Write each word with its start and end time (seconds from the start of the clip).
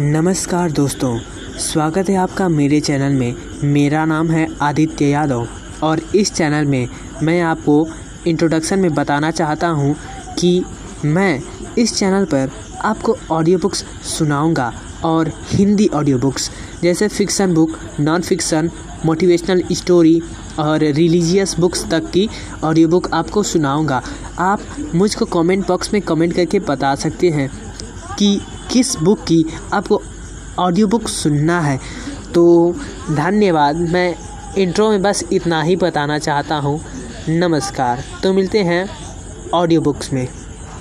नमस्कार 0.00 0.70
दोस्तों, 0.72 1.18
स्वागत 1.60 2.08
है 2.08 2.14
आपका 2.16 2.48
मेरे 2.48 2.78
चैनल 2.80 3.12
में। 3.12 3.34
मेरा 3.64 4.04
नाम 4.04 4.30
है 4.30 4.46
आदित्य 4.62 5.06
यादव 5.06 5.46
और 5.82 6.00
इस 6.16 6.32
चैनल 6.34 6.64
में 6.64 6.88
मैं 7.22 7.40
आपको 7.42 7.74
इंट्रोडक्शन 8.26 8.78
में 8.78 8.94
बताना 8.94 9.30
चाहता 9.30 9.68
हूँ 9.68 9.94
कि 10.38 10.64
मैं 11.04 11.42
इस 11.78 11.94
चैनल 11.96 12.24
पर 12.24 12.50
आपको 12.84 13.16
ऑडियो 13.30 13.58
बुक्स 13.58 13.84
सुनाऊँगा 14.08 14.72
और 15.04 15.32
हिंदी 15.48 15.88
ऑडियो 15.94 16.18
बुक्स 16.18 16.50
जैसे 16.82 17.08
fiction 17.08 17.54
book 17.54 17.76
non 18.00 18.22
fiction 18.22 18.70
motivational 19.06 19.62
story 19.72 20.20
और 20.58 20.84
रिलीजियस 20.84 21.54
बुक्स 21.58 21.84
तक 21.90 22.10
की 22.10 22.28
ऑडियो 22.64 22.88
बुक 22.88 23.10
आपको 23.14 23.42
सुनाऊँगा। 23.42 24.02
आप 24.38 24.60
मुझको 24.94 25.24
कमेंट 25.32 25.66
बॉक्स 25.68 25.92
में 25.94 26.00
कमेंट 26.02 26.34
करके 26.34 26.58
बता 26.60 26.94
सकते 26.94 27.30
हैं 27.30 27.50
कि 28.18 28.40
किस 28.72 28.96
बुक 28.96 29.20
की 29.20 29.44
आपको 29.72 30.00
ऑडियो 30.58 30.86
बुक 30.86 31.08
सुनना 31.08 31.60
है? 31.60 31.80
तो 32.34 32.74
धन्यवाद, 33.10 33.76
मैं 33.76 34.14
इंट्रो 34.58 34.90
में 34.90 35.02
बस 35.02 35.24
इतना 35.32 35.62
ही 35.62 35.76
बताना 35.76 36.18
चाहता 36.18 36.56
हूँ। 36.56 36.80
नमस्कार 37.28 38.04
तो 38.22 38.32
मिलते 38.32 38.62
हैं 38.62 38.88
ऑडियो 39.54 39.80
बुक्स 39.80 40.12
में। 40.12 40.28